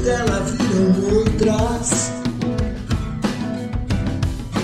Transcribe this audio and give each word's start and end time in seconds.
dela 0.00 0.40
viram 0.40 1.16
outras. 1.16 2.12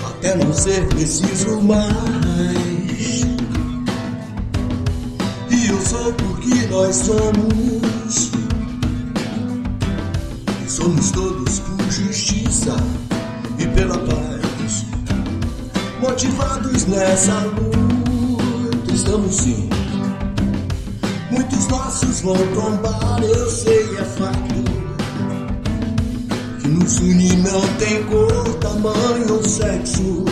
Até 0.08 0.34
não 0.36 0.52
ser 0.52 0.86
preciso 0.88 1.60
mais. 1.62 3.26
E 5.50 5.66
eu 5.68 5.80
sou 5.80 6.12
porque 6.14 6.66
nós 6.70 6.96
somos. 6.96 8.30
E 10.64 10.70
somos 10.70 11.10
todos 11.10 11.58
por 11.60 11.90
justiça 11.90 12.76
e 13.58 13.66
pela 13.68 13.98
paz. 13.98 14.86
Motivados 16.00 16.86
nessa 16.86 17.40
luta, 17.40 18.92
estamos 18.92 19.34
sim. 19.36 19.68
Muitos 21.30 21.66
nossos 21.68 22.20
vão 22.20 22.36
tombar, 22.54 23.22
eu 23.22 23.50
sei, 23.50 23.96
é 23.98 24.04
fato. 24.04 24.45
Une 27.02 27.36
não 27.36 27.60
tem 27.78 28.02
cor, 28.04 28.54
tamanho 28.54 29.34
ou 29.34 29.42
sexo. 29.44 30.24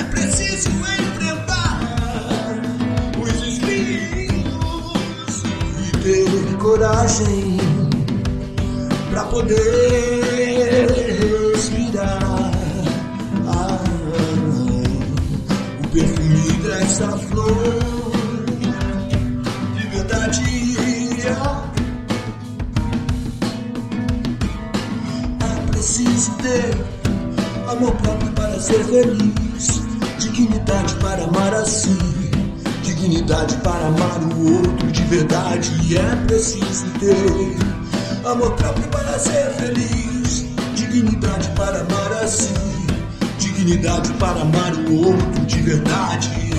É 0.00 0.04
preciso 0.04 0.70
enfrentar 0.70 1.80
os 3.22 3.48
espinhos 3.48 5.42
e 5.86 5.90
ter 5.98 6.56
coragem 6.56 7.56
pra 9.10 9.24
poder 9.26 9.54
respirar. 11.52 12.50
O 15.84 15.88
perfume 15.88 16.52
dessa 16.62 17.08
flor. 17.18 17.74
Liberdade. 19.76 20.54
Preciso 25.84 26.32
ter 26.36 26.74
amor 27.68 27.92
próprio 27.96 28.32
para 28.32 28.58
ser 28.58 28.82
feliz, 28.84 29.82
dignidade 30.18 30.94
para 30.94 31.24
amar 31.24 31.52
a 31.52 31.62
si, 31.66 31.94
dignidade 32.82 33.54
para 33.58 33.88
amar 33.88 34.18
o 34.34 34.54
outro 34.54 34.90
de 34.90 35.02
verdade. 35.02 35.98
É 35.98 36.16
preciso 36.26 36.86
ter 36.98 38.26
amor 38.26 38.52
próprio 38.52 38.88
para 38.88 39.18
ser 39.18 39.50
feliz, 39.58 40.46
dignidade 40.74 41.50
para 41.50 41.80
amar 41.80 42.12
a 42.22 42.26
si, 42.28 42.54
dignidade 43.38 44.10
para 44.14 44.40
amar 44.40 44.72
o 44.88 45.08
outro 45.08 45.44
de 45.44 45.60
verdade. 45.60 46.53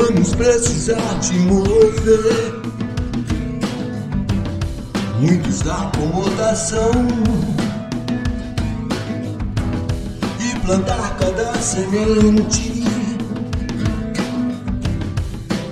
Vamos 0.00 0.34
precisar 0.34 1.18
te 1.20 1.34
mover. 1.40 2.62
Muitos 5.20 5.60
da 5.60 5.74
acomodação 5.74 6.90
e 10.40 10.58
plantar 10.60 11.18
cada 11.18 11.52
semente 11.60 12.82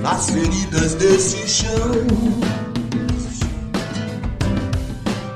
nas 0.02 0.28
feridas 0.28 0.94
desse 0.96 1.48
chão. 1.48 1.92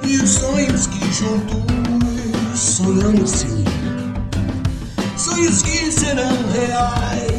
E 0.06 0.16
os 0.19 0.31
sonhos 0.31 0.86
que 0.88 1.12
juntos 1.14 1.62
sonhamos 2.54 3.47
sonhos 5.16 5.62
que 5.62 5.91
serão 5.91 6.36
reais. 6.52 7.31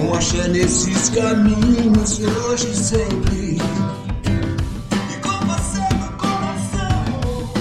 Com 0.00 0.14
axé 0.14 0.48
nesses 0.48 1.10
caminhos 1.10 2.20
hoje 2.20 2.70
e 2.70 2.74
sempre. 2.74 3.58
E 5.10 5.16
com 5.20 5.46
você 5.46 5.80
no 5.94 6.08
coração, 6.16 7.52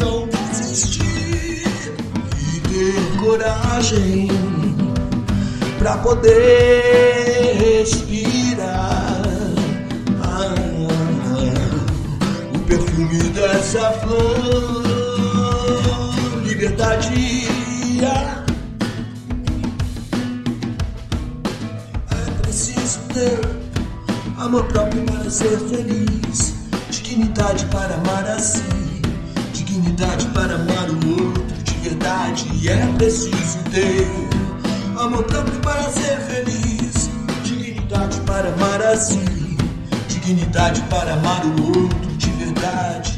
não 0.00 0.26
desistir 0.26 1.62
e 2.52 2.60
ter 2.68 3.16
coragem 3.20 4.28
pra 5.78 5.96
poder 5.98 7.56
respirar. 7.60 9.22
O 12.54 12.58
perfume 12.66 13.22
dessa 13.30 13.92
flor, 13.92 14.82
liberdade. 16.44 17.46
Amor 24.38 24.64
próprio 24.64 25.02
para 25.04 25.30
ser 25.30 25.58
feliz, 25.58 26.54
dignidade 26.90 27.64
para 27.66 27.94
amar 27.94 28.28
a 28.28 28.38
si, 28.38 28.62
dignidade 29.52 30.26
para 30.26 30.54
amar 30.54 30.88
o 30.90 31.24
outro 31.24 31.62
de 31.64 31.74
verdade. 31.88 32.68
É 32.68 32.86
preciso 32.96 33.58
ter 33.70 34.06
amor 34.98 35.24
próprio 35.24 35.58
para 35.60 35.82
ser 35.90 36.20
feliz, 36.20 37.10
dignidade 37.42 38.20
para 38.20 38.48
amar 38.48 38.82
a 38.82 38.96
si, 38.96 39.18
dignidade 40.08 40.80
para 40.82 41.14
amar 41.14 41.44
o 41.44 41.78
outro 41.78 42.16
de 42.16 42.30
verdade. 42.30 43.15